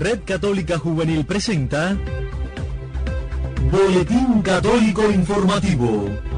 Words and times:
Red 0.00 0.20
Católica 0.24 0.78
Juvenil 0.78 1.26
presenta 1.26 1.94
Boletín 3.70 4.40
Católico 4.40 5.02
Informativo. 5.10 6.29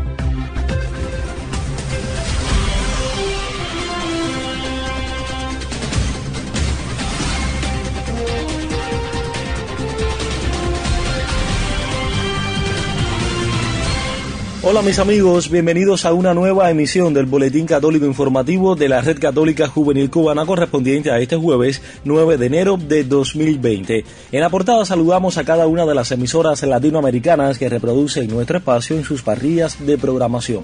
Hola 14.65 14.81
mis 14.81 15.01
amigos, 15.01 15.51
bienvenidos 15.51 16.05
a 16.05 16.13
una 16.13 16.35
nueva 16.35 16.71
emisión 16.71 17.13
del 17.13 17.27
Boletín 17.27 17.67
Católico 17.67 18.07
Informativo 18.07 18.77
de 18.77 18.89
la 18.89 19.01
Red 19.01 19.19
Católica 19.19 19.67
Juvenil 19.67 20.09
Cubana 20.09 20.47
correspondiente 20.47 21.11
a 21.11 21.19
este 21.19 21.35
jueves 21.35 21.83
9 22.05 22.37
de 22.37 22.47
enero 22.47 22.77
de 22.77 23.03
2020. 23.03 24.05
En 24.31 24.41
la 24.41 24.51
portada 24.51 24.85
saludamos 24.85 25.37
a 25.37 25.43
cada 25.43 25.67
una 25.67 25.85
de 25.85 25.97
las 25.97 26.13
emisoras 26.13 26.63
latinoamericanas 26.63 27.59
que 27.59 27.69
reproducen 27.69 28.29
nuestro 28.29 28.59
espacio 28.59 28.97
en 28.97 29.03
sus 29.03 29.23
parrillas 29.23 29.85
de 29.85 29.99
programación. 29.99 30.63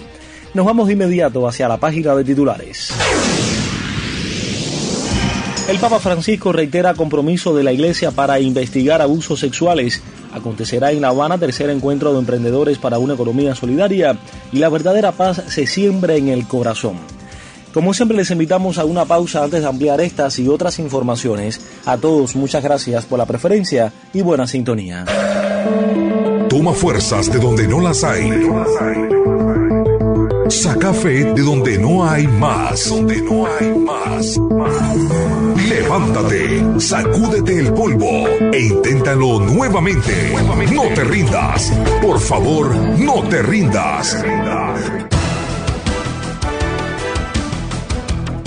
Nos 0.54 0.64
vamos 0.64 0.86
de 0.86 0.92
inmediato 0.92 1.48
hacia 1.48 1.66
la 1.66 1.78
página 1.78 2.14
de 2.14 2.22
titulares. 2.22 2.92
El 5.68 5.78
Papa 5.78 5.98
Francisco 5.98 6.52
reitera 6.52 6.94
compromiso 6.94 7.52
de 7.52 7.64
la 7.64 7.72
Iglesia 7.72 8.12
para 8.12 8.38
investigar 8.38 9.02
abusos 9.02 9.40
sexuales 9.40 10.00
acontecerá 10.32 10.92
en 10.92 11.00
La 11.00 11.08
Habana 11.08 11.38
tercer 11.38 11.70
encuentro 11.70 12.12
de 12.12 12.18
emprendedores 12.18 12.78
para 12.78 12.98
una 12.98 13.14
economía 13.14 13.54
solidaria 13.54 14.16
y 14.52 14.58
la 14.58 14.68
verdadera 14.68 15.12
paz 15.12 15.42
se 15.48 15.66
siembra 15.66 16.16
en 16.16 16.28
el 16.28 16.46
corazón. 16.46 16.96
Como 17.72 17.94
siempre 17.94 18.16
les 18.16 18.30
invitamos 18.30 18.78
a 18.78 18.84
una 18.84 19.04
pausa 19.04 19.44
antes 19.44 19.60
de 19.60 19.68
ampliar 19.68 20.00
estas 20.00 20.38
y 20.38 20.48
otras 20.48 20.78
informaciones. 20.78 21.60
A 21.84 21.96
todos 21.96 22.34
muchas 22.34 22.62
gracias 22.62 23.04
por 23.04 23.18
la 23.18 23.26
preferencia 23.26 23.92
y 24.12 24.22
buena 24.22 24.46
sintonía. 24.46 25.04
Toma 26.48 26.72
fuerzas 26.72 27.30
de 27.30 27.38
donde 27.38 27.68
no 27.68 27.80
las 27.80 28.02
hay. 28.04 28.30
Saca 30.48 30.94
fe 30.94 31.24
de 31.24 31.42
donde 31.42 31.78
no 31.78 32.08
hay 32.08 32.26
más. 32.26 32.88
Donde 32.88 33.20
no 33.20 33.46
hay 33.46 33.70
más. 33.74 34.38
Levántate, 35.68 36.80
sacúdete 36.80 37.58
el 37.58 37.72
polvo 37.74 38.26
e 38.52 38.60
inténtalo 38.60 39.40
nuevamente. 39.40 40.32
No 40.72 40.82
te 40.94 41.04
rindas. 41.04 41.70
Por 42.00 42.18
favor, 42.18 42.74
no 42.74 43.22
te 43.28 43.42
rindas. 43.42 44.24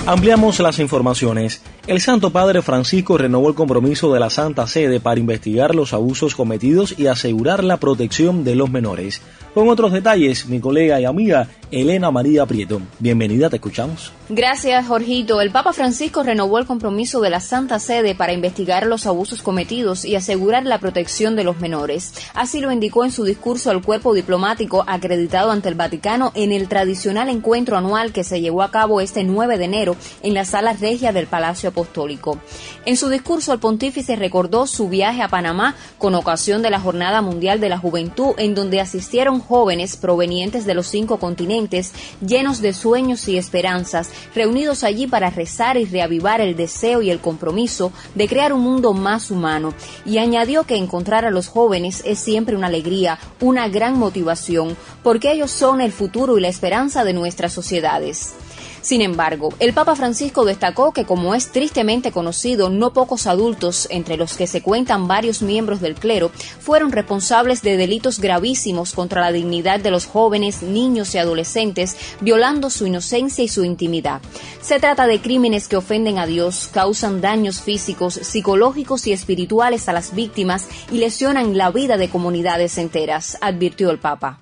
Ampliamos 0.08 0.60
las 0.60 0.80
informaciones. 0.80 1.62
El 1.86 2.02
Santo 2.02 2.32
Padre 2.32 2.64
Francisco 2.64 3.18
renovó 3.18 3.50
el 3.50 3.56
compromiso 3.56 4.12
de 4.12 4.20
la 4.20 4.32
Santa 4.32 4.66
Sede 4.66 5.00
para 5.00 5.20
investigar 5.20 5.76
los 5.76 5.94
abusos 5.94 6.36
cometidos 6.36 6.98
y 6.98 7.06
asegurar 7.06 7.64
la 7.64 7.78
protección 7.78 8.44
de 8.44 8.56
los 8.56 8.72
menores. 8.72 9.22
Con 9.54 9.68
otros 9.68 9.92
detalles, 9.92 10.46
mi 10.48 10.62
colega 10.62 11.02
y 11.02 11.06
amiga 11.06 11.50
Elena 11.72 12.10
María 12.10 12.46
Prieto. 12.46 12.82
Bienvenida, 13.00 13.50
te 13.50 13.56
escuchamos. 13.58 14.12
Gracias, 14.30 14.88
Jorgito. 14.88 15.42
El 15.42 15.52
Papa 15.52 15.74
Francisco 15.74 16.24
renovó 16.24 16.58
el 16.58 16.66
compromiso 16.66 17.20
de 17.20 17.30
la 17.30 17.42
Santa 17.42 17.80
Sede 17.80 18.16
para 18.16 18.32
investigar 18.32 18.86
los 18.86 19.06
abusos 19.06 19.42
cometidos 19.42 20.06
y 20.06 20.16
asegurar 20.16 20.66
la 20.66 20.80
protección 20.80 21.36
de 21.36 21.44
los 21.44 21.60
menores. 21.60 22.14
Así 22.34 22.62
lo 22.62 22.72
indicó 22.72 23.04
en 23.04 23.12
su 23.12 23.26
discurso 23.26 23.72
al 23.72 23.82
cuerpo 23.82 24.14
diplomático 24.14 24.86
acreditado 24.88 25.52
ante 25.52 25.68
el 25.68 25.76
Vaticano 25.76 26.32
en 26.36 26.54
el 26.54 26.70
tradicional 26.70 27.28
encuentro 27.28 27.78
anual 27.78 28.14
que 28.14 28.24
se 28.24 28.40
llevó 28.40 28.64
a 28.64 28.72
cabo 28.72 29.02
este 29.02 29.26
9 29.26 29.58
de 29.58 29.66
enero 29.66 29.96
en 30.24 30.34
la 30.34 30.46
sala 30.46 30.74
regia 30.74 31.12
del 31.12 31.28
Palacio 31.28 31.70
Apostólico. 31.70 32.40
En 32.86 32.96
su 32.96 33.10
discurso, 33.10 33.52
el 33.52 33.60
pontífice 33.60 34.16
recordó 34.16 34.66
su 34.66 34.88
viaje 34.88 35.22
a 35.22 35.28
Panamá 35.30 35.76
con 35.98 36.16
ocasión 36.16 36.62
de 36.62 36.70
la 36.70 36.80
Jornada 36.80 37.22
Mundial 37.22 37.60
de 37.60 37.70
la 37.70 37.78
Juventud, 37.78 38.34
en 38.38 38.56
donde 38.56 38.80
asistieron 38.80 39.41
jóvenes 39.42 39.98
provenientes 39.98 40.66
de 40.66 40.74
los 40.74 40.88
cinco 40.88 41.18
continentes, 41.18 41.92
llenos 42.26 42.62
de 42.62 42.74
sueños 42.74 43.28
y 43.28 43.38
esperanzas, 43.38 44.10
reunidos 44.34 44.84
allí 44.84 45.08
para 45.08 45.30
rezar 45.30 45.78
y 45.78 45.86
reavivar 45.86 46.42
el 46.42 46.56
deseo 46.56 47.02
y 47.02 47.10
el 47.10 47.20
compromiso 47.20 47.92
de 48.16 48.28
crear 48.28 48.54
un 48.54 48.62
mundo 48.62 48.94
más 48.94 49.32
humano. 49.32 49.74
Y 50.06 50.18
añadió 50.18 50.64
que 50.64 50.76
encontrar 50.76 51.26
a 51.26 51.32
los 51.32 51.48
jóvenes 51.48 52.02
es 52.06 52.20
siempre 52.20 52.56
una 52.56 52.68
alegría, 52.68 53.20
una 53.40 53.68
gran 53.68 53.98
motivación, 53.98 54.78
porque 55.04 55.32
ellos 55.32 55.52
son 55.52 55.82
el 55.82 55.92
futuro 55.92 56.38
y 56.38 56.42
la 56.42 56.48
esperanza 56.48 57.04
de 57.04 57.14
nuestras 57.14 57.54
sociedades. 57.54 58.34
Sin 58.82 59.02
embargo, 59.02 59.54
el 59.60 59.74
Papa 59.74 59.96
Francisco 59.96 60.44
destacó 60.44 60.92
que, 60.92 61.06
como 61.06 61.36
es 61.36 61.52
tristemente 61.52 62.12
conocido, 62.12 62.70
no 62.70 62.94
pocos 62.94 63.28
adultos, 63.28 63.88
entre 63.92 64.18
los 64.18 64.34
que 64.34 64.48
se 64.48 64.62
cuentan 64.62 65.08
varios 65.08 65.42
miembros 65.42 65.82
del 65.82 65.96
clero, 65.96 66.32
fueron 66.60 66.92
responsables 66.92 67.62
de 67.62 67.78
delitos 67.78 68.20
gravísimos 68.20 68.94
contra 68.94 69.22
la 69.22 69.32
dignidad 69.32 69.80
de 69.80 69.92
los 69.92 70.08
jóvenes, 70.08 70.64
niños 70.64 71.14
y 71.14 71.20
adolescentes, 71.20 71.96
violando 72.22 72.70
su 72.70 72.88
inocencia 72.88 73.44
y 73.44 73.48
su 73.48 73.64
intimidad. 73.64 74.22
Se 74.62 74.80
trata 74.80 75.06
de 75.06 75.22
crímenes 75.22 75.68
que 75.68 75.78
ofenden 75.78 76.18
a 76.18 76.26
Dios, 76.26 76.70
causan 76.72 77.22
daños 77.22 77.62
físicos, 77.62 78.16
psicológicos 78.16 79.06
y 79.06 79.14
espirituales 79.14 79.90
a 79.90 79.94
las 79.94 80.16
víctimas 80.16 80.68
y 80.92 80.98
lesionan 80.98 81.56
la 81.56 81.70
vida 81.70 81.98
de 81.98 82.10
comunidades 82.10 82.78
enteras, 82.78 83.38
advirtió 83.42 83.92
el 83.92 84.00
Papa. 84.00 84.40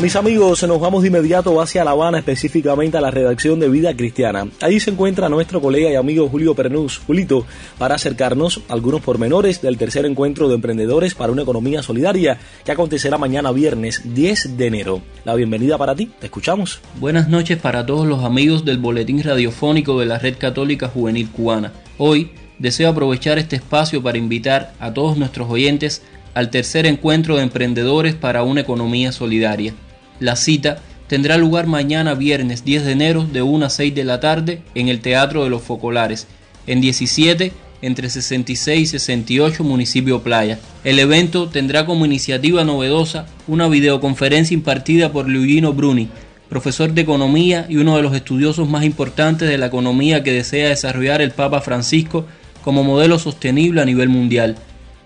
Mis 0.00 0.14
amigos, 0.14 0.62
nos 0.62 0.78
vamos 0.78 1.02
de 1.02 1.08
inmediato 1.08 1.60
hacia 1.60 1.82
La 1.82 1.90
Habana, 1.90 2.18
específicamente 2.18 2.96
a 2.96 3.00
la 3.00 3.10
redacción 3.10 3.58
de 3.58 3.68
Vida 3.68 3.96
Cristiana. 3.96 4.46
Allí 4.60 4.78
se 4.78 4.92
encuentra 4.92 5.28
nuestro 5.28 5.60
colega 5.60 5.90
y 5.90 5.96
amigo 5.96 6.28
Julio 6.28 6.54
Pernús, 6.54 7.00
Julito, 7.04 7.44
para 7.78 7.96
acercarnos 7.96 8.60
a 8.68 8.74
algunos 8.74 9.00
pormenores 9.00 9.60
del 9.60 9.76
tercer 9.76 10.06
encuentro 10.06 10.48
de 10.48 10.54
emprendedores 10.54 11.16
para 11.16 11.32
una 11.32 11.42
economía 11.42 11.82
solidaria 11.82 12.38
que 12.64 12.70
acontecerá 12.70 13.18
mañana 13.18 13.50
viernes 13.50 14.14
10 14.14 14.56
de 14.56 14.66
enero. 14.68 15.02
La 15.24 15.34
bienvenida 15.34 15.76
para 15.76 15.96
ti, 15.96 16.06
te 16.06 16.26
escuchamos. 16.26 16.78
Buenas 17.00 17.28
noches 17.28 17.58
para 17.58 17.84
todos 17.84 18.06
los 18.06 18.22
amigos 18.22 18.64
del 18.64 18.78
Boletín 18.78 19.20
Radiofónico 19.20 19.98
de 19.98 20.06
la 20.06 20.20
Red 20.20 20.36
Católica 20.38 20.86
Juvenil 20.86 21.28
Cubana. 21.28 21.72
Hoy 21.98 22.30
deseo 22.60 22.90
aprovechar 22.90 23.40
este 23.40 23.56
espacio 23.56 24.00
para 24.00 24.16
invitar 24.16 24.74
a 24.78 24.94
todos 24.94 25.18
nuestros 25.18 25.50
oyentes 25.50 26.02
al 26.34 26.50
tercer 26.50 26.86
encuentro 26.86 27.34
de 27.34 27.42
emprendedores 27.42 28.14
para 28.14 28.44
una 28.44 28.60
economía 28.60 29.10
solidaria. 29.10 29.74
La 30.20 30.36
cita 30.36 30.78
tendrá 31.06 31.36
lugar 31.36 31.66
mañana 31.66 32.14
viernes 32.14 32.64
10 32.64 32.84
de 32.84 32.92
enero 32.92 33.24
de 33.24 33.42
1 33.42 33.66
a 33.66 33.70
6 33.70 33.94
de 33.94 34.04
la 34.04 34.20
tarde 34.20 34.62
en 34.74 34.88
el 34.88 35.00
Teatro 35.00 35.44
de 35.44 35.50
los 35.50 35.62
Focolares, 35.62 36.26
en 36.66 36.80
17 36.80 37.52
entre 37.80 38.10
66 38.10 38.80
y 38.80 38.86
68 38.86 39.62
municipio 39.64 40.22
Playa. 40.22 40.58
El 40.84 40.98
evento 40.98 41.48
tendrá 41.48 41.86
como 41.86 42.04
iniciativa 42.04 42.64
novedosa 42.64 43.26
una 43.46 43.68
videoconferencia 43.68 44.54
impartida 44.54 45.12
por 45.12 45.28
Luigino 45.28 45.72
Bruni, 45.72 46.08
profesor 46.48 46.92
de 46.92 47.02
economía 47.02 47.66
y 47.68 47.76
uno 47.76 47.96
de 47.96 48.02
los 48.02 48.14
estudiosos 48.14 48.68
más 48.68 48.84
importantes 48.84 49.48
de 49.48 49.58
la 49.58 49.66
economía 49.66 50.22
que 50.22 50.32
desea 50.32 50.70
desarrollar 50.70 51.22
el 51.22 51.30
Papa 51.30 51.60
Francisco 51.60 52.26
como 52.62 52.84
modelo 52.84 53.18
sostenible 53.18 53.80
a 53.80 53.84
nivel 53.84 54.08
mundial. 54.08 54.56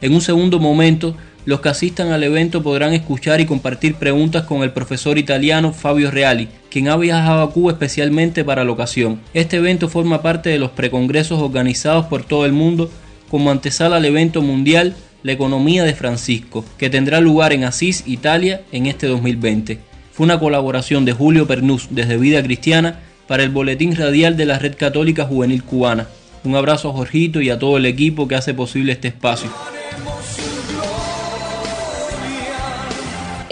En 0.00 0.14
un 0.14 0.20
segundo 0.20 0.58
momento, 0.58 1.16
los 1.44 1.60
que 1.60 1.68
asistan 1.68 2.12
al 2.12 2.22
evento 2.22 2.62
podrán 2.62 2.92
escuchar 2.92 3.40
y 3.40 3.46
compartir 3.46 3.96
preguntas 3.96 4.44
con 4.44 4.62
el 4.62 4.72
profesor 4.72 5.18
italiano 5.18 5.72
Fabio 5.72 6.10
Reali, 6.10 6.48
quien 6.70 6.88
ha 6.88 6.96
viajado 6.96 7.42
a 7.42 7.50
Cuba 7.50 7.72
especialmente 7.72 8.44
para 8.44 8.64
la 8.64 8.70
ocasión. 8.70 9.20
Este 9.34 9.56
evento 9.56 9.88
forma 9.88 10.22
parte 10.22 10.50
de 10.50 10.58
los 10.58 10.70
precongresos 10.70 11.40
organizados 11.42 12.06
por 12.06 12.22
todo 12.24 12.46
el 12.46 12.52
mundo 12.52 12.90
como 13.28 13.50
antesala 13.50 13.96
al 13.96 14.04
evento 14.04 14.42
mundial 14.42 14.94
La 15.24 15.32
economía 15.32 15.84
de 15.84 15.94
Francisco, 15.94 16.64
que 16.78 16.90
tendrá 16.90 17.20
lugar 17.20 17.52
en 17.52 17.62
Asís, 17.62 18.02
Italia, 18.06 18.62
en 18.72 18.86
este 18.86 19.06
2020. 19.06 19.78
Fue 20.12 20.24
una 20.24 20.40
colaboración 20.40 21.04
de 21.04 21.12
Julio 21.12 21.46
Pernús 21.46 21.86
desde 21.90 22.16
Vida 22.16 22.42
Cristiana 22.42 22.98
para 23.28 23.44
el 23.44 23.50
Boletín 23.50 23.94
Radial 23.94 24.36
de 24.36 24.46
la 24.46 24.58
Red 24.58 24.74
Católica 24.76 25.24
Juvenil 25.24 25.62
Cubana. 25.62 26.08
Un 26.44 26.56
abrazo 26.56 26.90
a 26.90 26.92
Jorgito 26.92 27.40
y 27.40 27.50
a 27.50 27.58
todo 27.58 27.76
el 27.76 27.86
equipo 27.86 28.26
que 28.26 28.34
hace 28.34 28.52
posible 28.52 28.92
este 28.92 29.08
espacio. 29.08 29.48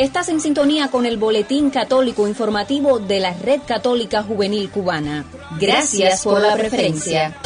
Estás 0.00 0.30
en 0.30 0.40
sintonía 0.40 0.88
con 0.88 1.04
el 1.04 1.18
Boletín 1.18 1.68
Católico 1.68 2.26
Informativo 2.26 3.00
de 3.00 3.20
la 3.20 3.34
Red 3.34 3.60
Católica 3.66 4.22
Juvenil 4.22 4.70
Cubana. 4.70 5.26
Gracias 5.60 6.24
por 6.24 6.40
la 6.40 6.56
preferencia. 6.56 7.36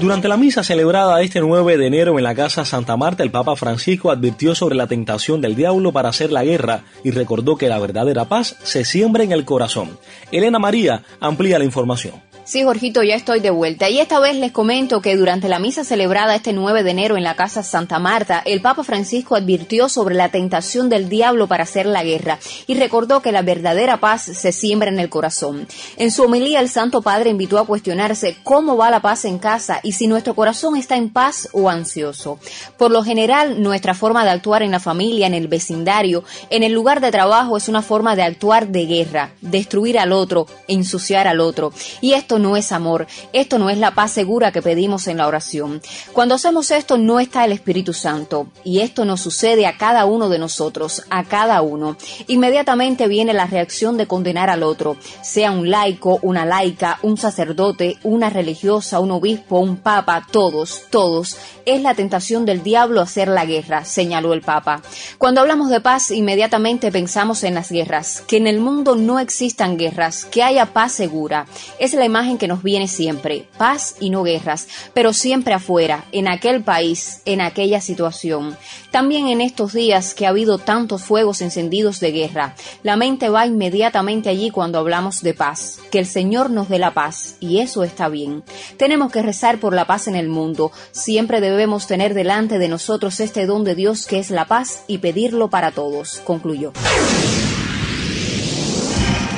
Durante 0.00 0.26
la 0.26 0.36
misa 0.36 0.64
celebrada 0.64 1.22
este 1.22 1.40
9 1.40 1.78
de 1.78 1.86
enero 1.86 2.18
en 2.18 2.24
la 2.24 2.34
Casa 2.34 2.64
Santa 2.64 2.96
Marta, 2.96 3.22
el 3.22 3.30
Papa 3.30 3.54
Francisco 3.54 4.10
advirtió 4.10 4.56
sobre 4.56 4.74
la 4.74 4.88
tentación 4.88 5.40
del 5.40 5.54
diablo 5.54 5.92
para 5.92 6.08
hacer 6.08 6.32
la 6.32 6.42
guerra 6.42 6.82
y 7.04 7.12
recordó 7.12 7.56
que 7.56 7.68
la 7.68 7.78
verdadera 7.78 8.24
paz 8.24 8.56
se 8.64 8.84
siembra 8.84 9.22
en 9.22 9.30
el 9.30 9.44
corazón. 9.44 10.00
Elena 10.32 10.58
María 10.58 11.04
amplía 11.20 11.60
la 11.60 11.64
información. 11.64 12.33
Sí, 12.46 12.62
Jorgito, 12.62 13.02
ya 13.02 13.14
estoy 13.14 13.40
de 13.40 13.48
vuelta. 13.48 13.88
Y 13.88 14.00
esta 14.00 14.20
vez 14.20 14.36
les 14.36 14.52
comento 14.52 15.00
que 15.00 15.16
durante 15.16 15.48
la 15.48 15.58
misa 15.58 15.82
celebrada 15.82 16.34
este 16.34 16.52
9 16.52 16.82
de 16.82 16.90
enero 16.90 17.16
en 17.16 17.24
la 17.24 17.36
Casa 17.36 17.62
Santa 17.62 17.98
Marta, 17.98 18.42
el 18.44 18.60
Papa 18.60 18.84
Francisco 18.84 19.34
advirtió 19.34 19.88
sobre 19.88 20.14
la 20.14 20.28
tentación 20.28 20.90
del 20.90 21.08
diablo 21.08 21.46
para 21.46 21.62
hacer 21.62 21.86
la 21.86 22.04
guerra 22.04 22.38
y 22.66 22.74
recordó 22.74 23.22
que 23.22 23.32
la 23.32 23.40
verdadera 23.40 23.96
paz 23.96 24.24
se 24.24 24.52
siembra 24.52 24.90
en 24.90 25.00
el 25.00 25.08
corazón. 25.08 25.66
En 25.96 26.10
su 26.10 26.24
homilía, 26.24 26.60
el 26.60 26.68
Santo 26.68 27.00
Padre 27.00 27.30
invitó 27.30 27.58
a 27.58 27.64
cuestionarse 27.64 28.36
cómo 28.42 28.76
va 28.76 28.90
la 28.90 29.00
paz 29.00 29.24
en 29.24 29.38
casa 29.38 29.80
y 29.82 29.92
si 29.92 30.06
nuestro 30.06 30.34
corazón 30.34 30.76
está 30.76 30.96
en 30.96 31.08
paz 31.08 31.48
o 31.52 31.70
ansioso. 31.70 32.38
Por 32.76 32.90
lo 32.90 33.02
general, 33.02 33.62
nuestra 33.62 33.94
forma 33.94 34.22
de 34.22 34.32
actuar 34.32 34.62
en 34.62 34.70
la 34.70 34.80
familia, 34.80 35.26
en 35.26 35.34
el 35.34 35.48
vecindario, 35.48 36.24
en 36.50 36.62
el 36.62 36.72
lugar 36.72 37.00
de 37.00 37.10
trabajo 37.10 37.56
es 37.56 37.70
una 37.70 37.80
forma 37.80 38.16
de 38.16 38.22
actuar 38.22 38.68
de 38.68 38.84
guerra, 38.84 39.32
destruir 39.40 39.98
al 39.98 40.12
otro, 40.12 40.46
ensuciar 40.68 41.26
al 41.26 41.40
otro. 41.40 41.72
Y 42.02 42.12
esto 42.12 42.33
no 42.38 42.56
es 42.56 42.72
amor, 42.72 43.06
esto 43.32 43.58
no 43.58 43.70
es 43.70 43.78
la 43.78 43.94
paz 43.94 44.12
segura 44.12 44.52
que 44.52 44.62
pedimos 44.62 45.06
en 45.08 45.18
la 45.18 45.26
oración. 45.26 45.80
Cuando 46.12 46.34
hacemos 46.34 46.70
esto 46.70 46.98
no 46.98 47.20
está 47.20 47.44
el 47.44 47.52
Espíritu 47.52 47.92
Santo 47.92 48.48
y 48.64 48.80
esto 48.80 49.04
nos 49.04 49.20
sucede 49.20 49.66
a 49.66 49.76
cada 49.76 50.04
uno 50.04 50.28
de 50.28 50.38
nosotros, 50.38 51.04
a 51.10 51.24
cada 51.24 51.62
uno. 51.62 51.96
Inmediatamente 52.26 53.08
viene 53.08 53.32
la 53.32 53.46
reacción 53.46 53.96
de 53.96 54.06
condenar 54.06 54.50
al 54.50 54.62
otro, 54.62 54.96
sea 55.22 55.50
un 55.50 55.70
laico, 55.70 56.18
una 56.22 56.44
laica, 56.44 56.98
un 57.02 57.16
sacerdote, 57.16 57.98
una 58.02 58.30
religiosa, 58.30 59.00
un 59.00 59.10
obispo, 59.10 59.58
un 59.58 59.76
papa, 59.76 60.26
todos, 60.30 60.82
todos. 60.90 61.36
Es 61.66 61.80
la 61.82 61.94
tentación 61.94 62.44
del 62.44 62.62
diablo 62.62 63.00
hacer 63.00 63.28
la 63.28 63.46
guerra, 63.46 63.84
señaló 63.84 64.34
el 64.34 64.42
Papa. 64.42 64.82
Cuando 65.18 65.40
hablamos 65.40 65.70
de 65.70 65.80
paz, 65.80 66.10
inmediatamente 66.10 66.92
pensamos 66.92 67.42
en 67.44 67.54
las 67.54 67.70
guerras, 67.70 68.22
que 68.26 68.36
en 68.36 68.46
el 68.46 68.60
mundo 68.60 68.96
no 68.96 69.18
existan 69.18 69.78
guerras, 69.78 70.24
que 70.26 70.42
haya 70.42 70.66
paz 70.66 70.92
segura. 70.92 71.46
Es 71.78 71.94
la 71.94 72.04
imagen 72.04 72.23
en 72.28 72.38
que 72.38 72.48
nos 72.48 72.62
viene 72.62 72.88
siempre, 72.88 73.46
paz 73.58 73.96
y 74.00 74.10
no 74.10 74.22
guerras, 74.22 74.68
pero 74.92 75.12
siempre 75.12 75.54
afuera, 75.54 76.04
en 76.12 76.28
aquel 76.28 76.62
país, 76.62 77.20
en 77.24 77.40
aquella 77.40 77.80
situación. 77.80 78.56
También 78.90 79.28
en 79.28 79.40
estos 79.40 79.72
días 79.72 80.14
que 80.14 80.26
ha 80.26 80.30
habido 80.30 80.58
tantos 80.58 81.02
fuegos 81.02 81.40
encendidos 81.40 82.00
de 82.00 82.12
guerra, 82.12 82.54
la 82.82 82.96
mente 82.96 83.28
va 83.28 83.46
inmediatamente 83.46 84.28
allí 84.28 84.50
cuando 84.50 84.78
hablamos 84.78 85.22
de 85.22 85.34
paz, 85.34 85.78
que 85.90 85.98
el 85.98 86.06
Señor 86.06 86.50
nos 86.50 86.68
dé 86.68 86.78
la 86.78 86.94
paz, 86.94 87.36
y 87.40 87.60
eso 87.60 87.84
está 87.84 88.08
bien. 88.08 88.42
Tenemos 88.76 89.12
que 89.12 89.22
rezar 89.22 89.58
por 89.58 89.74
la 89.74 89.86
paz 89.86 90.08
en 90.08 90.16
el 90.16 90.28
mundo, 90.28 90.72
siempre 90.92 91.40
debemos 91.40 91.86
tener 91.86 92.14
delante 92.14 92.58
de 92.58 92.68
nosotros 92.68 93.20
este 93.20 93.46
don 93.46 93.64
de 93.64 93.74
Dios 93.74 94.06
que 94.06 94.18
es 94.18 94.30
la 94.30 94.46
paz 94.46 94.82
y 94.86 94.98
pedirlo 94.98 95.48
para 95.48 95.70
todos, 95.70 96.20
concluyó. 96.24 96.72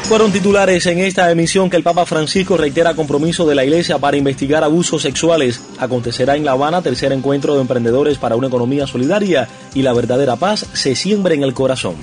Fueron 0.09 0.31
titulares 0.31 0.87
en 0.87 1.01
esta 1.01 1.29
emisión 1.33 1.69
que 1.69 1.77
el 1.77 1.83
Papa 1.83 2.07
Francisco 2.07 2.57
reitera 2.57 2.95
compromiso 2.95 3.45
de 3.45 3.57
la 3.57 3.65
Iglesia 3.65 3.99
para 3.99 4.17
investigar 4.17 4.63
abusos 4.63 5.03
sexuales. 5.03 5.61
Acontecerá 5.81 6.37
en 6.37 6.45
La 6.45 6.53
Habana 6.53 6.81
tercer 6.81 7.11
encuentro 7.11 7.57
de 7.57 7.63
emprendedores 7.63 8.17
para 8.17 8.37
una 8.37 8.47
economía 8.47 8.87
solidaria 8.87 9.49
y 9.75 9.83
la 9.83 9.93
verdadera 9.93 10.37
paz 10.37 10.65
se 10.75 10.95
siembra 10.95 11.35
en 11.35 11.43
el 11.43 11.55
corazón. 11.55 11.97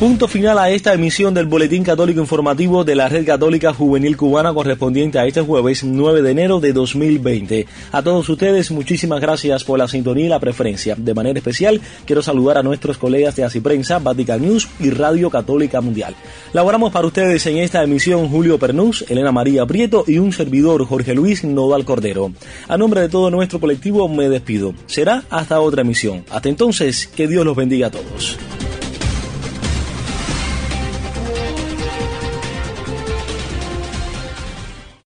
Punto 0.00 0.28
final 0.28 0.58
a 0.58 0.70
esta 0.70 0.94
emisión 0.94 1.34
del 1.34 1.44
Boletín 1.44 1.84
Católico 1.84 2.20
Informativo 2.20 2.84
de 2.84 2.94
la 2.94 3.10
Red 3.10 3.26
Católica 3.26 3.74
Juvenil 3.74 4.16
Cubana 4.16 4.50
correspondiente 4.54 5.18
a 5.18 5.26
este 5.26 5.42
jueves 5.42 5.84
9 5.84 6.22
de 6.22 6.30
enero 6.30 6.58
de 6.58 6.72
2020. 6.72 7.66
A 7.92 8.00
todos 8.00 8.26
ustedes, 8.26 8.70
muchísimas 8.70 9.20
gracias 9.20 9.62
por 9.62 9.78
la 9.78 9.88
sintonía 9.88 10.24
y 10.24 10.28
la 10.30 10.40
preferencia. 10.40 10.94
De 10.96 11.12
manera 11.12 11.38
especial, 11.38 11.82
quiero 12.06 12.22
saludar 12.22 12.56
a 12.56 12.62
nuestros 12.62 12.96
colegas 12.96 13.36
de 13.36 13.44
Así 13.44 13.60
Prensa, 13.60 13.98
Vatican 13.98 14.40
News 14.40 14.70
y 14.80 14.88
Radio 14.88 15.28
Católica 15.28 15.82
Mundial. 15.82 16.14
Laboramos 16.54 16.92
para 16.92 17.06
ustedes 17.06 17.44
en 17.44 17.58
esta 17.58 17.82
emisión 17.82 18.30
Julio 18.30 18.58
Pernús, 18.58 19.04
Elena 19.06 19.32
María 19.32 19.66
Prieto 19.66 20.04
y 20.06 20.16
un 20.16 20.32
servidor 20.32 20.82
Jorge 20.86 21.14
Luis 21.14 21.44
Nodal 21.44 21.84
Cordero. 21.84 22.32
A 22.68 22.78
nombre 22.78 23.02
de 23.02 23.10
todo 23.10 23.30
nuestro 23.30 23.60
colectivo 23.60 24.08
me 24.08 24.30
despido. 24.30 24.72
Será 24.86 25.24
hasta 25.28 25.60
otra 25.60 25.82
emisión. 25.82 26.24
Hasta 26.30 26.48
entonces, 26.48 27.06
que 27.06 27.28
Dios 27.28 27.44
los 27.44 27.54
bendiga 27.54 27.88
a 27.88 27.90
todos. 27.90 28.38